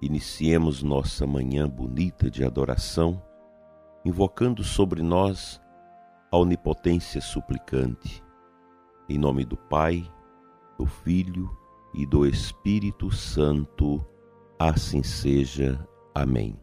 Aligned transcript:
iniciemos 0.00 0.82
nossa 0.82 1.26
manhã 1.26 1.68
bonita 1.68 2.30
de 2.30 2.44
adoração, 2.44 3.22
invocando 4.04 4.62
sobre 4.62 5.02
nós 5.02 5.60
a 6.30 6.36
onipotência 6.36 7.20
suplicante. 7.20 8.22
Em 9.08 9.18
nome 9.18 9.44
do 9.44 9.56
Pai, 9.56 10.08
do 10.78 10.86
Filho 10.86 11.50
e 11.94 12.06
do 12.06 12.26
Espírito 12.26 13.10
Santo, 13.10 14.04
assim 14.58 15.02
seja. 15.02 15.84
Amém. 16.14 16.58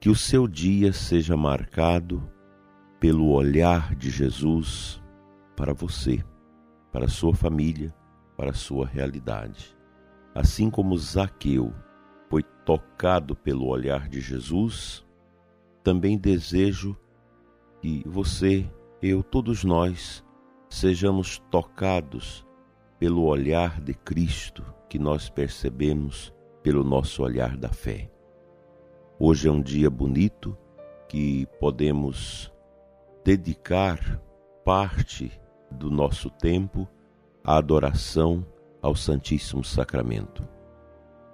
Que 0.00 0.08
o 0.08 0.16
seu 0.16 0.48
dia 0.48 0.92
seja 0.92 1.36
marcado 1.36 2.22
pelo 2.98 3.30
olhar 3.30 3.94
de 3.94 4.10
Jesus 4.10 5.02
para 5.56 5.72
você, 5.72 6.24
para 6.90 7.08
sua 7.08 7.34
família, 7.34 7.94
para 8.36 8.52
sua 8.52 8.86
realidade. 8.86 9.76
Assim 10.34 10.70
como 10.70 10.96
Zaqueu 10.96 11.72
foi 12.30 12.44
tocado 12.64 13.34
pelo 13.34 13.66
olhar 13.66 14.08
de 14.08 14.20
Jesus, 14.20 15.04
também 15.82 16.16
desejo 16.16 16.96
que 17.80 18.04
você, 18.06 18.70
eu, 19.02 19.20
todos 19.20 19.64
nós, 19.64 20.24
sejamos 20.68 21.40
tocados 21.50 22.46
pelo 23.00 23.24
olhar 23.24 23.80
de 23.80 23.92
Cristo 23.94 24.64
que 24.88 24.96
nós 24.96 25.28
percebemos 25.28 26.32
pelo 26.62 26.84
nosso 26.84 27.24
olhar 27.24 27.56
da 27.56 27.70
fé. 27.70 28.08
Hoje 29.18 29.48
é 29.48 29.50
um 29.50 29.60
dia 29.60 29.90
bonito 29.90 30.56
que 31.08 31.46
podemos 31.58 32.52
dedicar 33.24 34.22
parte 34.64 35.32
do 35.68 35.90
nosso 35.90 36.30
tempo 36.30 36.86
à 37.42 37.56
adoração 37.56 38.46
ao 38.80 38.94
Santíssimo 38.94 39.64
Sacramento. 39.64 40.59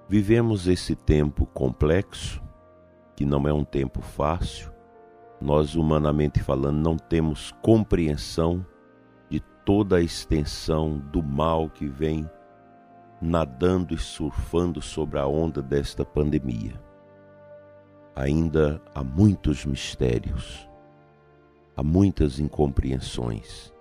Vivemos 0.09 0.69
esse 0.69 0.95
tempo 0.95 1.47
complexo, 1.47 2.41
que 3.17 3.25
não 3.25 3.49
é 3.49 3.53
um 3.53 3.65
tempo 3.65 4.01
fácil. 4.01 4.73
Nós, 5.41 5.75
humanamente 5.75 6.41
falando, 6.41 6.79
não 6.79 6.97
temos 6.97 7.53
compreensão 7.61 8.65
de 9.29 9.41
toda 9.65 9.97
a 9.97 10.01
extensão 10.01 10.97
do 10.97 11.23
mal 11.23 11.69
que 11.69 11.87
vem 11.89 12.31
nadando 13.21 13.95
e 13.95 13.99
surfando 13.99 14.81
sobre 14.81 15.19
a 15.19 15.27
onda 15.27 15.61
desta 15.61 16.05
pandemia. 16.05 16.81
Ainda 18.15 18.81
há 18.95 19.03
muitos 19.03 19.67
mistérios, 19.67 20.69
há 21.77 21.83
muitas 21.83 22.39
incompreensões. 22.39 23.75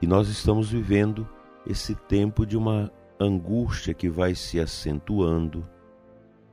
E 0.00 0.06
nós 0.06 0.28
estamos 0.28 0.70
vivendo 0.70 1.28
esse 1.66 1.96
tempo 1.96 2.46
de 2.46 2.56
uma 2.56 2.90
angústia 3.20 3.92
que 3.92 4.08
vai 4.08 4.34
se 4.34 4.58
acentuando, 4.58 5.68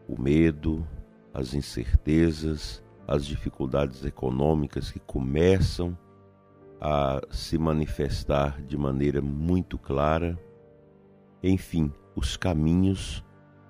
o 0.07 0.21
medo, 0.21 0.85
as 1.33 1.53
incertezas, 1.53 2.83
as 3.07 3.25
dificuldades 3.25 4.03
econômicas 4.03 4.91
que 4.91 4.99
começam 4.99 5.97
a 6.81 7.21
se 7.31 7.57
manifestar 7.57 8.61
de 8.61 8.77
maneira 8.77 9.21
muito 9.21 9.77
clara. 9.77 10.37
Enfim, 11.41 11.91
os 12.15 12.35
caminhos 12.35 13.23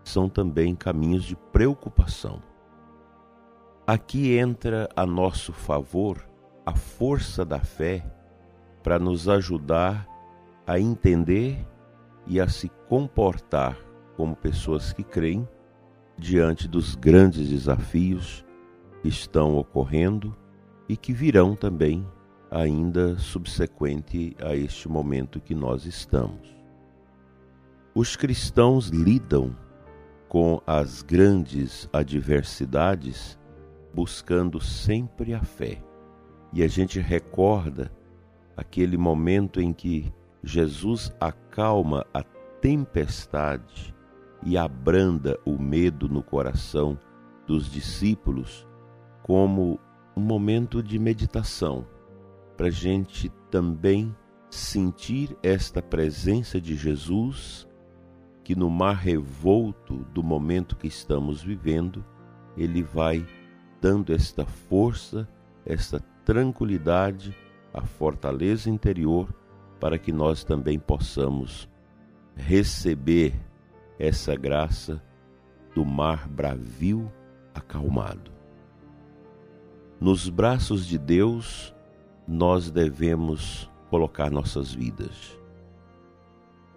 são 0.04 0.28
também 0.28 0.76
caminhos 0.76 1.24
de 1.24 1.36
preocupação. 1.36 2.42
Aqui 3.86 4.38
entra 4.38 4.90
a 4.96 5.06
nosso 5.06 5.54
favor 5.54 6.28
a 6.66 6.76
força 6.76 7.46
da 7.46 7.60
fé 7.60 8.04
para 8.84 9.00
nos 9.00 9.30
ajudar 9.30 10.06
a 10.66 10.78
entender 10.78 11.66
e 12.26 12.42
a 12.42 12.50
se 12.50 12.70
comportar 12.88 13.78
como 14.16 14.36
pessoas 14.36 14.94
que 14.94 15.04
creem 15.04 15.48
diante 16.18 16.68
dos 16.68 16.96
grandes 16.96 17.50
desafios 17.50 18.46
que 19.02 19.08
estão 19.08 19.58
ocorrendo 19.58 20.36
e 20.90 20.98
que 20.98 21.14
virão 21.14 21.56
também 21.56 22.06
ainda 22.50 23.18
subsequente 23.18 24.36
a 24.42 24.56
este 24.56 24.88
momento 24.88 25.40
que 25.40 25.54
nós 25.54 25.86
estamos. 25.86 26.56
Os 27.94 28.16
cristãos 28.16 28.88
lidam 28.90 29.56
com 30.30 30.62
as 30.66 31.02
grandes 31.02 31.90
adversidades 31.92 33.38
buscando 33.94 34.60
sempre 34.60 35.34
a 35.34 35.44
fé. 35.44 35.82
E 36.54 36.64
a 36.64 36.68
gente 36.68 37.00
recorda 37.00 37.92
aquele 38.56 38.98
momento 38.98 39.60
em 39.60 39.74
que 39.74 40.14
Jesus 40.44 41.12
acalma 41.20 42.06
a 42.14 42.24
tempestade 42.68 43.96
e 44.44 44.58
abranda 44.58 45.40
o 45.46 45.58
medo 45.58 46.10
no 46.10 46.22
coração 46.22 47.00
dos 47.46 47.72
discípulos 47.72 48.68
como 49.24 49.80
um 50.18 50.20
momento 50.20 50.84
de 50.84 51.00
meditação, 51.00 51.88
para 52.58 52.68
a 52.68 52.70
gente 52.70 53.30
também 53.50 54.14
sentir 54.50 55.38
esta 55.42 55.82
presença 55.82 56.60
de 56.60 56.76
Jesus, 56.76 57.66
que 58.44 58.54
no 58.54 58.70
mar 58.70 58.98
revolto 58.98 60.06
do 60.14 60.22
momento 60.22 60.76
que 60.76 60.88
estamos 60.88 61.42
vivendo, 61.42 62.04
ele 62.58 62.84
vai 62.84 63.26
dando 63.80 64.12
esta 64.12 64.46
força, 64.46 65.26
esta 65.66 66.02
tranquilidade, 66.26 67.34
a 67.74 67.86
fortaleza 67.86 68.70
interior 68.70 69.34
para 69.80 69.98
que 69.98 70.12
nós 70.12 70.44
também 70.44 70.78
possamos 70.78 71.70
receber 72.38 73.34
essa 74.00 74.36
graça 74.36 75.02
do 75.74 75.84
mar 75.84 76.28
bravio 76.28 77.12
acalmado. 77.54 78.32
Nos 80.00 80.30
braços 80.30 80.86
de 80.86 80.98
Deus, 80.98 81.74
nós 82.28 82.70
devemos 82.70 83.70
colocar 83.90 84.30
nossas 84.30 84.72
vidas. 84.72 85.40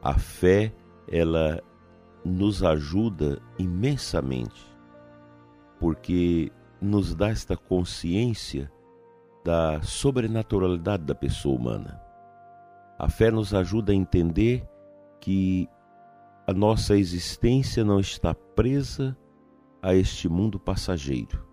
A 0.02 0.18
fé, 0.18 0.72
ela 1.06 1.62
nos 2.24 2.62
ajuda 2.64 3.40
imensamente, 3.58 4.66
porque 5.78 6.50
nos 6.80 7.14
dá 7.14 7.28
esta 7.28 7.56
consciência 7.56 8.70
da 9.44 9.82
sobrenaturalidade 9.82 11.04
da 11.04 11.14
pessoa 11.14 11.58
humana. 11.58 12.00
A 12.98 13.08
fé 13.08 13.30
nos 13.30 13.54
ajuda 13.54 13.92
a 13.92 13.94
entender 13.94 14.66
que 15.20 15.68
a 16.46 16.52
nossa 16.52 16.96
existência 16.96 17.84
não 17.84 18.00
está 18.00 18.34
presa 18.34 19.16
a 19.82 19.94
este 19.94 20.28
mundo 20.28 20.58
passageiro. 20.58 21.46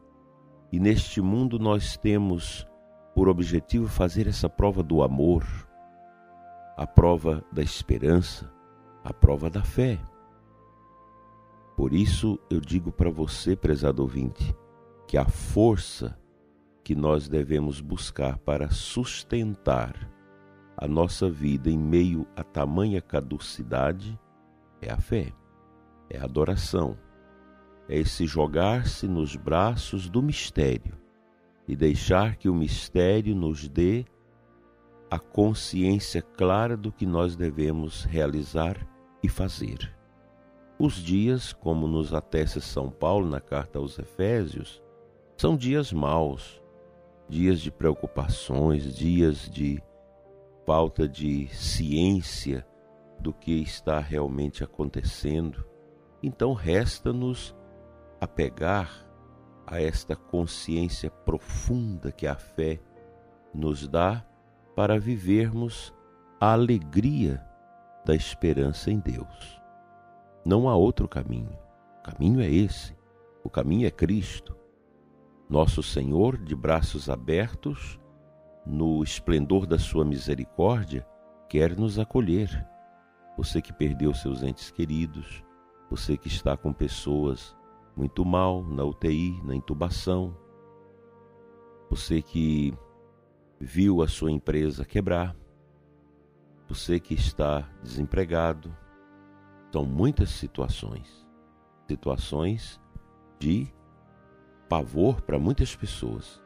E 0.71 0.79
neste 0.79 1.21
mundo 1.21 1.59
nós 1.59 1.97
temos 1.97 2.67
por 3.13 3.29
objetivo 3.29 3.87
fazer 3.87 4.27
essa 4.27 4.49
prova 4.49 4.83
do 4.83 5.01
amor, 5.01 5.45
a 6.75 6.85
prova 6.85 7.43
da 7.51 7.61
esperança, 7.61 8.51
a 9.03 9.13
prova 9.13 9.49
da 9.49 9.63
fé. 9.63 9.99
Por 11.75 11.93
isso 11.93 12.39
eu 12.49 12.59
digo 12.59 12.91
para 12.91 13.09
você, 13.09 13.55
prezado 13.55 14.01
ouvinte, 14.01 14.55
que 15.07 15.17
a 15.17 15.25
força 15.25 16.19
que 16.83 16.95
nós 16.95 17.27
devemos 17.27 17.81
buscar 17.81 18.37
para 18.39 18.69
sustentar 18.69 20.16
a 20.77 20.87
nossa 20.87 21.27
vida 21.27 21.71
em 21.71 21.77
meio 21.77 22.27
a 22.35 22.43
tamanha 22.43 23.01
caducidade 23.01 24.17
é 24.79 24.91
a 24.91 24.97
fé, 24.97 25.33
é 26.07 26.19
a 26.19 26.23
adoração, 26.23 26.95
é 27.89 27.97
esse 27.97 28.27
jogar-se 28.27 29.07
nos 29.07 29.35
braços 29.35 30.07
do 30.07 30.21
mistério 30.21 30.95
e 31.67 31.75
deixar 31.75 32.35
que 32.35 32.47
o 32.47 32.53
mistério 32.53 33.35
nos 33.35 33.67
dê 33.67 34.05
a 35.09 35.17
consciência 35.17 36.21
clara 36.21 36.77
do 36.77 36.91
que 36.91 37.05
nós 37.05 37.35
devemos 37.35 38.03
realizar 38.03 38.77
e 39.23 39.27
fazer. 39.27 39.95
Os 40.77 40.95
dias, 40.95 41.53
como 41.53 41.87
nos 41.87 42.13
atesta 42.13 42.59
São 42.59 42.91
Paulo 42.91 43.27
na 43.27 43.41
carta 43.41 43.79
aos 43.79 43.97
Efésios, 43.97 44.81
são 45.35 45.57
dias 45.57 45.91
maus, 45.91 46.61
dias 47.27 47.59
de 47.61 47.71
preocupações, 47.71 48.95
dias 48.95 49.49
de 49.49 49.81
falta 50.67 51.07
de 51.07 51.47
ciência 51.47 52.67
do 53.21 53.33
que 53.33 53.53
está 53.61 53.99
realmente 53.99 54.65
acontecendo, 54.65 55.65
Então 56.21 56.53
resta-nos 56.53 57.55
apegar 58.19 59.07
a 59.65 59.79
esta 59.81 60.13
consciência 60.13 61.09
profunda 61.09 62.11
que 62.11 62.27
a 62.27 62.35
fé 62.35 62.81
nos 63.53 63.87
dá 63.87 64.25
para 64.75 64.99
vivermos 64.99 65.93
a 66.37 66.51
alegria 66.51 67.41
da 68.03 68.13
esperança 68.13 68.91
em 68.91 68.99
Deus. 68.99 69.61
Não 70.43 70.67
há 70.67 70.75
outro 70.75 71.07
caminho. 71.07 71.57
O 71.99 72.03
caminho 72.03 72.41
é 72.41 72.49
esse. 72.49 72.93
O 73.41 73.49
caminho 73.49 73.87
é 73.87 73.91
Cristo. 73.91 74.57
Nosso 75.47 75.81
Senhor, 75.81 76.37
de 76.37 76.55
braços 76.55 77.09
abertos, 77.09 77.99
no 78.67 79.01
esplendor 79.03 79.65
da 79.65 79.79
sua 79.79 80.03
misericórdia, 80.03 81.07
quer 81.47 81.77
nos 81.77 81.97
acolher. 81.97 82.67
Você 83.37 83.61
que 83.61 83.71
perdeu 83.71 84.13
seus 84.13 84.43
entes 84.43 84.69
queridos, 84.69 85.43
você 85.89 86.17
que 86.17 86.27
está 86.27 86.57
com 86.57 86.73
pessoas 86.73 87.55
muito 87.95 88.25
mal 88.25 88.63
na 88.63 88.83
UTI, 88.83 89.41
na 89.43 89.55
intubação, 89.55 90.35
você 91.89 92.21
que 92.21 92.73
viu 93.59 94.01
a 94.01 94.07
sua 94.07 94.31
empresa 94.31 94.83
quebrar, 94.83 95.35
você 96.67 96.99
que 96.99 97.13
está 97.13 97.61
desempregado. 97.81 98.75
São 99.71 99.85
muitas 99.85 100.29
situações, 100.31 101.25
situações 101.87 102.81
de 103.39 103.67
pavor 104.67 105.21
para 105.21 105.39
muitas 105.39 105.75
pessoas. 105.75 106.41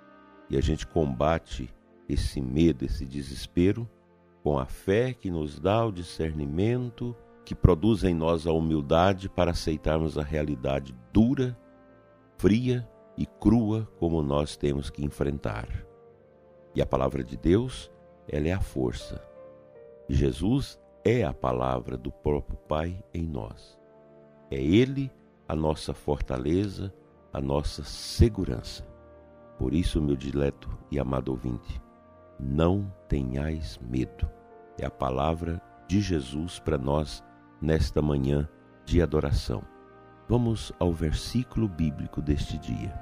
E 0.50 0.58
a 0.58 0.62
gente 0.62 0.86
combate 0.86 1.74
esse 2.12 2.42
medo, 2.42 2.86
esse 2.86 3.06
desespero 3.06 3.90
com 4.44 4.58
a 4.58 4.66
fé 4.66 5.14
que 5.14 5.30
nos 5.30 5.60
dá 5.60 5.86
o 5.86 5.92
discernimento, 5.92 7.16
que 7.46 7.56
produz 7.56 8.04
em 8.04 8.14
nós 8.14 8.48
a 8.48 8.52
humildade 8.52 9.30
para 9.30 9.52
aceitarmos 9.52 10.18
a 10.18 10.24
realidade 10.24 10.96
dura, 11.14 11.58
fria 12.38 12.88
e 13.18 13.26
crua 13.26 13.88
como 14.00 14.22
nós 14.22 14.56
temos 14.56 14.90
que 14.90 15.04
enfrentar. 15.06 15.68
E 16.74 16.82
a 16.82 16.86
palavra 16.86 17.24
de 17.24 17.38
Deus, 17.38 17.92
ela 18.28 18.48
é 18.48 18.54
a 18.54 18.62
força. 18.62 19.22
Jesus 20.08 20.80
é 21.04 21.24
a 21.24 21.34
palavra 21.34 21.98
do 21.98 22.12
próprio 22.12 22.58
Pai 22.58 23.04
em 23.14 23.24
nós. 23.24 23.78
É 24.50 24.62
Ele 24.62 25.12
a 25.48 25.56
nossa 25.56 25.94
fortaleza, 25.94 26.94
a 27.34 27.42
nossa 27.42 27.84
segurança. 27.84 28.88
Por 29.58 29.74
isso, 29.74 30.02
meu 30.02 30.16
dileto 30.16 30.70
e 30.90 31.00
amado 31.00 31.30
ouvinte, 31.30 31.81
não 32.42 32.92
tenhais 33.08 33.80
medo. 33.82 34.28
É 34.80 34.86
a 34.86 34.90
palavra 34.90 35.62
de 35.88 36.02
Jesus 36.02 36.60
para 36.60 36.78
nós 36.78 37.24
nesta 37.62 38.02
manhã 38.02 38.50
de 38.86 39.02
adoração. 39.02 39.64
Vamos 40.28 40.72
ao 40.80 40.92
versículo 40.92 41.68
bíblico 41.68 42.22
deste 42.22 42.58
dia. 42.58 42.94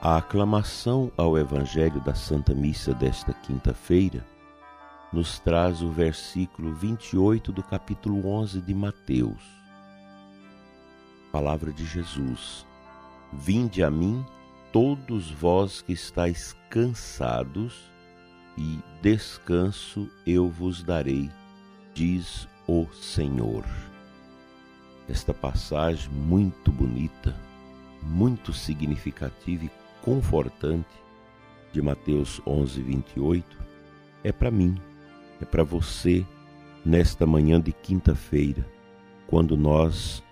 A 0.00 0.18
aclamação 0.18 1.10
ao 1.16 1.38
Evangelho 1.38 2.00
da 2.00 2.14
Santa 2.14 2.54
Missa 2.54 2.92
desta 2.94 3.32
quinta-feira 3.32 4.24
nos 5.14 5.38
traz 5.38 5.80
o 5.80 5.92
versículo 5.92 6.74
28 6.74 7.52
do 7.52 7.62
capítulo 7.62 8.26
11 8.26 8.60
de 8.60 8.74
Mateus. 8.74 9.40
Palavra 11.30 11.72
de 11.72 11.86
Jesus: 11.86 12.66
Vinde 13.32 13.84
a 13.84 13.90
mim, 13.92 14.26
todos 14.72 15.30
vós 15.30 15.80
que 15.80 15.92
estáis 15.92 16.56
cansados, 16.68 17.92
e 18.58 18.80
descanso 19.00 20.10
eu 20.26 20.50
vos 20.50 20.82
darei, 20.82 21.30
diz 21.94 22.48
o 22.66 22.84
Senhor. 22.92 23.64
Esta 25.08 25.32
passagem 25.32 26.10
muito 26.10 26.72
bonita, 26.72 27.36
muito 28.02 28.52
significativa 28.52 29.64
e 29.64 29.70
confortante 30.02 31.04
de 31.72 31.80
Mateus 31.80 32.42
11, 32.44 32.82
28 32.82 33.64
é 34.24 34.32
para 34.32 34.50
mim 34.50 34.74
é 35.44 35.46
para 35.46 35.62
você 35.62 36.26
nesta 36.84 37.26
manhã 37.26 37.60
de 37.60 37.70
quinta-feira, 37.70 38.66
quando 39.26 39.56
nós 39.56 40.24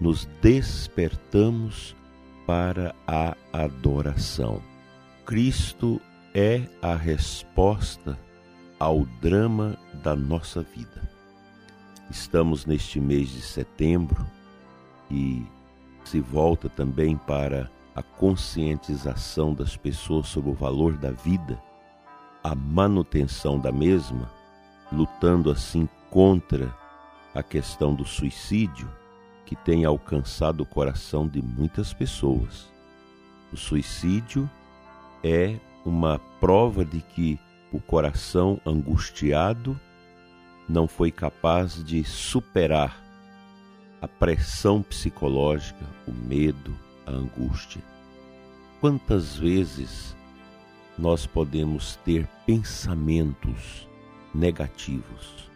nos 0.00 0.24
despertamos 0.40 1.96
para 2.46 2.94
a 3.06 3.36
adoração. 3.52 4.62
Cristo 5.26 6.00
é 6.32 6.62
a 6.80 6.94
resposta 6.94 8.16
ao 8.78 9.04
drama 9.20 9.76
da 10.02 10.14
nossa 10.14 10.62
vida. 10.62 11.10
Estamos 12.08 12.64
neste 12.64 13.00
mês 13.00 13.30
de 13.30 13.42
setembro 13.42 14.24
e 15.10 15.44
se 16.04 16.20
volta 16.20 16.68
também 16.68 17.16
para 17.16 17.70
a 17.94 18.02
conscientização 18.02 19.54
das 19.54 19.76
pessoas 19.76 20.28
sobre 20.28 20.50
o 20.50 20.54
valor 20.54 20.96
da 20.96 21.10
vida, 21.10 21.60
a 22.44 22.54
manutenção 22.54 23.58
da 23.58 23.72
mesma 23.72 24.41
lutando 24.92 25.50
assim 25.50 25.88
contra 26.10 26.74
a 27.34 27.42
questão 27.42 27.94
do 27.94 28.04
suicídio 28.04 28.88
que 29.46 29.56
tem 29.56 29.84
alcançado 29.84 30.62
o 30.62 30.66
coração 30.66 31.26
de 31.26 31.42
muitas 31.42 31.92
pessoas. 31.92 32.70
O 33.52 33.56
suicídio 33.56 34.48
é 35.24 35.58
uma 35.84 36.18
prova 36.40 36.84
de 36.84 37.00
que 37.00 37.38
o 37.72 37.80
coração 37.80 38.60
angustiado 38.64 39.78
não 40.68 40.86
foi 40.86 41.10
capaz 41.10 41.82
de 41.82 42.04
superar 42.04 43.02
a 44.00 44.08
pressão 44.08 44.82
psicológica, 44.82 45.84
o 46.06 46.12
medo, 46.12 46.74
a 47.06 47.12
angústia. 47.12 47.82
Quantas 48.80 49.36
vezes 49.36 50.16
nós 50.98 51.26
podemos 51.26 51.96
ter 52.04 52.26
pensamentos 52.46 53.88
negativos. 54.34 55.50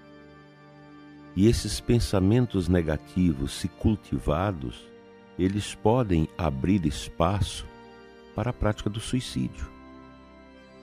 E 1.34 1.46
esses 1.46 1.80
pensamentos 1.80 2.68
negativos, 2.68 3.52
se 3.52 3.68
cultivados, 3.68 4.88
eles 5.38 5.74
podem 5.74 6.28
abrir 6.36 6.86
espaço 6.86 7.66
para 8.34 8.50
a 8.50 8.54
prática 8.54 8.88
do 8.88 9.00
suicídio. 9.00 9.70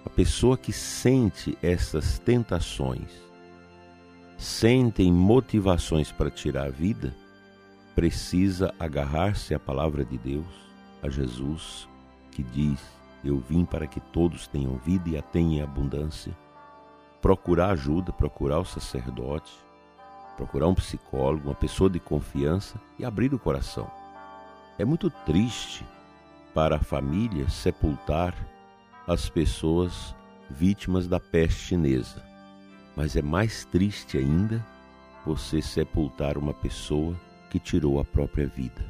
A 0.05 0.09
pessoa 0.09 0.57
que 0.57 0.71
sente 0.71 1.57
essas 1.61 2.19
tentações, 2.19 3.09
sentem 4.37 5.11
motivações 5.11 6.11
para 6.11 6.29
tirar 6.29 6.67
a 6.67 6.69
vida, 6.69 7.15
precisa 7.95 8.73
agarrar-se 8.79 9.55
à 9.55 9.59
palavra 9.59 10.03
de 10.03 10.17
Deus, 10.17 10.45
a 11.01 11.09
Jesus, 11.09 11.87
que 12.31 12.43
diz: 12.43 12.79
Eu 13.23 13.39
vim 13.39 13.65
para 13.65 13.87
que 13.87 13.99
todos 13.99 14.45
tenham 14.45 14.75
vida 14.77 15.09
e 15.09 15.17
a 15.17 15.21
tenham 15.21 15.53
em 15.53 15.61
abundância 15.61 16.35
procurar 17.23 17.69
ajuda, 17.69 18.11
procurar 18.11 18.59
o 18.59 18.65
sacerdote, 18.65 19.53
procurar 20.35 20.67
um 20.67 20.75
psicólogo, 20.75 21.47
uma 21.47 21.55
pessoa 21.55 21.89
de 21.89 21.97
confiança 21.97 22.75
e 22.99 23.05
abrir 23.05 23.33
o 23.33 23.39
coração. 23.39 23.89
É 24.77 24.83
muito 24.83 25.09
triste 25.09 25.85
para 26.53 26.75
a 26.75 26.83
família 26.83 27.49
sepultar 27.49 28.35
as 29.07 29.29
pessoas 29.29 30.13
vítimas 30.49 31.07
da 31.07 31.17
peste 31.17 31.61
chinesa, 31.61 32.21
mas 32.93 33.15
é 33.15 33.21
mais 33.21 33.63
triste 33.63 34.17
ainda 34.17 34.61
você 35.25 35.61
sepultar 35.61 36.37
uma 36.37 36.53
pessoa 36.53 37.15
que 37.49 37.57
tirou 37.57 38.01
a 38.01 38.03
própria 38.03 38.47
vida. 38.47 38.83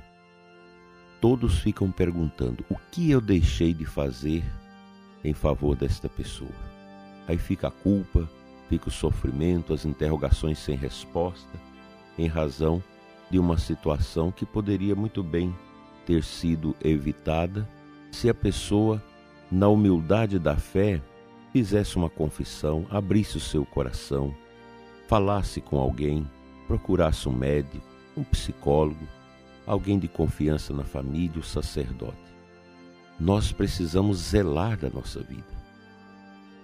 Todos 1.22 1.60
ficam 1.60 1.92
perguntando: 1.92 2.66
o 2.68 2.76
que 2.92 3.12
eu 3.12 3.22
deixei 3.22 3.76
de 3.76 3.86
fazer 3.86 4.44
em 5.24 5.36
favor 5.36 5.76
desta 5.76 6.10
pessoa? 6.10 6.73
Aí 7.28 7.38
fica 7.38 7.68
a 7.68 7.72
culpa, 7.72 8.30
fica 8.70 8.90
o 8.90 8.92
sofrimento, 8.92 9.74
as 9.74 9.86
interrogações 9.86 10.60
sem 10.60 10.76
resposta, 10.76 11.58
em 12.18 12.28
razão 12.28 12.84
de 13.30 13.40
uma 13.40 13.58
situação 13.58 14.32
que 14.32 14.46
poderia 14.46 14.96
muito 14.96 15.24
bem 15.24 15.56
ter 16.06 16.24
sido 16.24 16.76
evitada 16.84 17.68
se 18.12 18.30
a 18.30 18.34
pessoa, 18.34 19.02
na 19.52 19.68
humildade 19.68 20.38
da 20.38 20.56
fé, 20.56 21.02
fizesse 21.52 21.96
uma 21.96 22.10
confissão, 22.10 22.86
abrisse 22.90 23.38
o 23.38 23.40
seu 23.40 23.66
coração, 23.66 24.36
falasse 25.08 25.62
com 25.62 25.78
alguém, 25.78 26.30
procurasse 26.68 27.28
um 27.30 27.34
médico, 27.34 27.86
um 28.18 28.24
psicólogo, 28.24 29.08
alguém 29.66 29.98
de 29.98 30.08
confiança 30.08 30.74
na 30.74 30.84
família, 30.84 31.40
o 31.40 31.44
sacerdote. 31.44 32.18
Nós 33.20 33.52
precisamos 33.52 34.18
zelar 34.18 34.78
da 34.78 34.90
nossa 34.90 35.22
vida. 35.22 35.63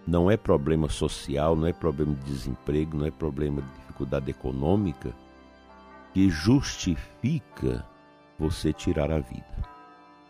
Não 0.08 0.30
é 0.30 0.38
problema 0.38 0.90
social, 0.90 1.56
não 1.56 1.68
é 1.68 1.74
problema 1.74 2.16
de 2.16 2.24
desemprego, 2.24 2.98
não 2.98 3.06
é 3.06 3.12
problema 3.12 3.62
de 3.62 3.68
dificuldade 3.80 4.30
econômica 4.32 5.14
que 6.14 6.30
justifica 6.30 7.86
você 8.38 8.74
tirar 8.74 9.12
a 9.12 9.20
vida. 9.20 9.70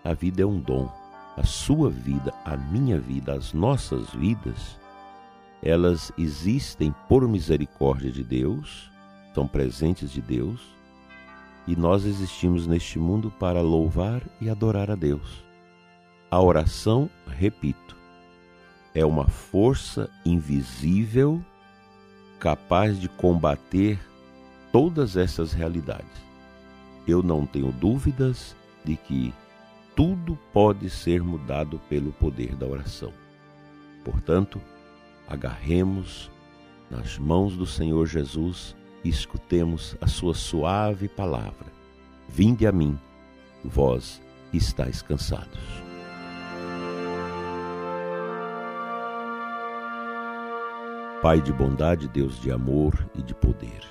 A 0.04 0.14
vida 0.14 0.42
é 0.42 0.46
um 0.46 0.60
dom, 0.60 0.92
a 1.38 1.44
sua 1.44 1.90
vida, 1.90 2.34
a 2.44 2.58
minha 2.58 3.00
vida, 3.00 3.34
as 3.34 3.54
nossas 3.54 4.10
vidas, 4.12 4.78
elas 5.62 6.12
existem 6.18 6.94
por 7.08 7.28
misericórdia 7.28 8.12
de 8.12 8.24
Deus, 8.24 8.92
são 9.34 9.48
presentes 9.48 10.12
de 10.12 10.22
Deus, 10.22 10.62
e 11.68 11.76
nós 11.76 12.06
existimos 12.06 12.66
neste 12.66 12.98
mundo 12.98 13.32
para 13.40 13.62
louvar 13.62 14.22
e 14.42 14.50
adorar 14.50 14.90
a 14.90 14.96
Deus. 14.96 15.44
A 16.32 16.42
oração, 16.42 17.10
repito, 17.28 17.96
é 19.00 19.06
uma 19.06 19.30
força 19.30 20.10
invisível 20.26 21.42
capaz 22.38 23.00
de 23.00 23.08
combater 23.08 23.98
todas 24.74 25.16
essas 25.16 25.54
realidades. 25.54 26.22
Eu 27.08 27.24
não 27.24 27.46
tenho 27.46 27.72
dúvidas 27.72 28.54
de 28.84 28.98
que 28.98 29.34
tudo 29.96 30.38
pode 30.52 30.90
ser 30.90 31.24
mudado 31.24 31.80
pelo 31.88 32.12
poder 32.12 32.58
da 32.58 32.68
oração. 32.68 33.14
Portanto, 34.04 34.62
agarremos 35.30 36.30
nas 36.92 37.18
mãos 37.18 37.56
do 37.56 37.66
Senhor 37.66 38.06
Jesus 38.06 38.76
e 39.02 39.08
escutemos 39.08 39.96
a 40.02 40.08
sua 40.08 40.34
suave 40.34 41.08
palavra. 41.08 41.72
Vinde 42.28 42.68
a 42.68 42.72
mim, 42.74 43.00
vós 43.64 44.22
estáis 44.52 45.02
cansados. 45.02 45.89
Pai 51.22 51.42
de 51.42 51.52
bondade, 51.52 52.08
Deus 52.08 52.40
de 52.40 52.50
amor 52.50 53.06
e 53.14 53.22
de 53.22 53.36
poder, 53.36 53.82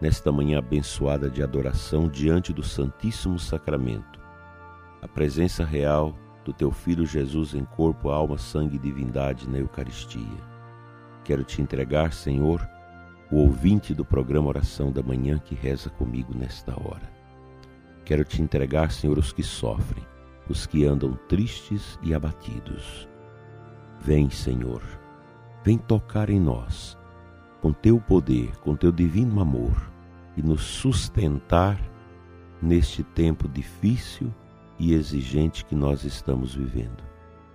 nesta 0.00 0.30
manhã 0.30 0.60
abençoada 0.60 1.28
de 1.28 1.42
adoração 1.42 2.08
diante 2.08 2.52
do 2.52 2.62
Santíssimo 2.62 3.36
Sacramento, 3.36 4.20
a 5.02 5.08
presença 5.08 5.64
real 5.64 6.16
do 6.44 6.52
teu 6.52 6.70
Filho 6.70 7.04
Jesus 7.04 7.52
em 7.56 7.64
corpo, 7.64 8.10
alma, 8.10 8.38
sangue 8.38 8.76
e 8.76 8.78
divindade 8.78 9.50
na 9.50 9.58
Eucaristia. 9.58 10.22
Quero 11.24 11.42
te 11.42 11.60
entregar, 11.60 12.12
Senhor, 12.12 12.64
o 13.28 13.38
ouvinte 13.38 13.92
do 13.92 14.04
programa 14.04 14.46
Oração 14.46 14.92
da 14.92 15.02
Manhã 15.02 15.40
que 15.40 15.56
reza 15.56 15.90
comigo 15.90 16.32
nesta 16.32 16.80
hora. 16.80 17.12
Quero 18.04 18.24
te 18.24 18.40
entregar, 18.40 18.92
Senhor, 18.92 19.18
os 19.18 19.32
que 19.32 19.42
sofrem, 19.42 20.06
os 20.48 20.64
que 20.64 20.84
andam 20.84 21.14
tristes 21.28 21.98
e 22.04 22.14
abatidos. 22.14 23.08
Vem, 24.00 24.30
Senhor, 24.30 25.01
vem 25.64 25.78
tocar 25.78 26.30
em 26.30 26.40
nós, 26.40 26.98
com 27.60 27.72
teu 27.72 28.00
poder, 28.00 28.56
com 28.58 28.74
teu 28.74 28.90
divino 28.90 29.40
amor, 29.40 29.90
e 30.36 30.42
nos 30.42 30.62
sustentar 30.62 31.80
neste 32.60 33.02
tempo 33.02 33.48
difícil 33.48 34.32
e 34.78 34.94
exigente 34.94 35.64
que 35.64 35.74
nós 35.74 36.04
estamos 36.04 36.54
vivendo. 36.54 37.02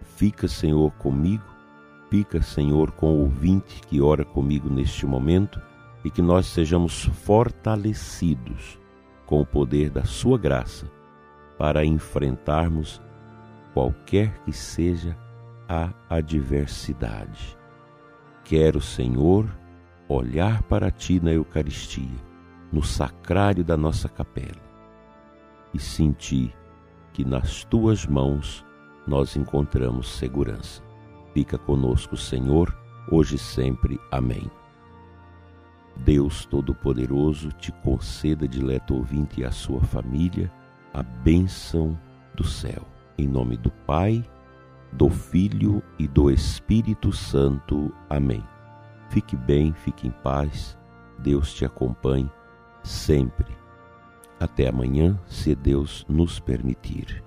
Fica, 0.02 0.48
Senhor, 0.48 0.92
comigo, 0.92 1.44
fica, 2.10 2.42
Senhor, 2.42 2.92
com 2.92 3.14
o 3.14 3.20
ouvinte 3.22 3.82
que 3.88 4.02
ora 4.02 4.24
comigo 4.24 4.70
neste 4.70 5.06
momento 5.06 5.62
e 6.04 6.10
que 6.10 6.22
nós 6.22 6.46
sejamos 6.46 7.04
fortalecidos 7.04 8.80
com 9.26 9.42
o 9.42 9.46
poder 9.46 9.90
da 9.90 10.06
Sua 10.06 10.38
graça 10.38 10.90
para 11.58 11.84
enfrentarmos 11.84 13.02
qualquer 13.74 14.40
que 14.44 14.54
seja 14.54 15.18
a 15.68 15.92
adversidade. 16.10 17.57
Quero, 18.48 18.80
Senhor, 18.80 19.46
olhar 20.08 20.63
para 20.63 20.89
Ti 20.89 21.20
na 21.20 21.34
Eucaristia, 21.34 22.16
no 22.72 22.82
sacrário 22.82 23.62
da 23.62 23.75
nossa 23.75 24.08
capela, 24.08 24.63
e 25.74 25.80
sentir 25.80 26.56
que 27.12 27.25
nas 27.25 27.66
tuas 27.66 28.06
mãos 28.06 28.66
nós 29.06 29.36
encontramos 29.36 30.08
segurança. 30.08 30.82
Fica 31.34 31.58
conosco, 31.58 32.16
Senhor, 32.16 32.74
hoje 33.12 33.36
e 33.36 33.38
sempre. 33.38 34.00
Amém. 34.10 34.50
Deus 35.98 36.46
Todo-Poderoso 36.46 37.51
te 37.51 37.74
conceda, 37.84 38.48
dileto 38.48 38.96
ouvinte, 38.96 39.42
e 39.42 39.44
a 39.44 39.51
sua 39.51 39.82
família, 39.82 40.50
a 40.94 41.04
bênção 41.04 42.00
do 42.34 42.46
céu. 42.46 42.88
Em 43.18 43.27
nome 43.27 43.58
do 43.58 43.72
Pai, 43.86 44.24
do 44.91 45.10
Filho 45.10 45.84
e 46.00 46.08
do 46.08 46.32
Espírito 46.32 47.12
Santo. 47.12 47.94
Amém. 48.10 48.44
Fique 49.10 49.36
bem, 49.36 49.74
fique 49.74 50.08
em 50.08 50.12
paz. 50.12 50.77
Deus 51.20 51.53
te 51.53 51.65
acompanhe 51.65 52.29
sempre 52.84 53.58
até 54.39 54.67
amanhã, 54.67 55.20
se 55.27 55.56
Deus 55.56 56.06
nos 56.08 56.39
permitir. 56.39 57.24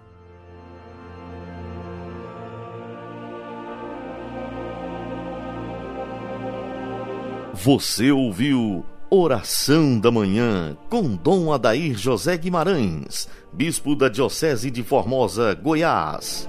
Você 7.52 8.10
ouviu 8.10 8.84
Oração 9.10 9.98
da 9.98 10.10
Manhã 10.10 10.76
com 10.88 11.16
Dom 11.16 11.52
Adair 11.52 11.98
José 11.98 12.36
Guimarães, 12.38 13.28
Bispo 13.52 13.96
da 13.96 14.08
Diocese 14.08 14.70
de 14.70 14.82
Formosa, 14.84 15.52
Goiás. 15.54 16.48